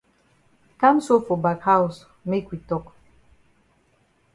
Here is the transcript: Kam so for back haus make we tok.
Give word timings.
Kam 0.79 0.99
so 0.99 1.19
for 1.21 1.37
back 1.37 1.61
haus 1.67 2.05
make 2.25 2.49
we 2.49 2.57
tok. 2.69 2.85